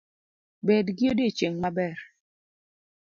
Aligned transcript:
Bed 0.65 0.87
gi 0.97 1.05
odiochieng’ 1.11 1.57
maber 1.63 1.97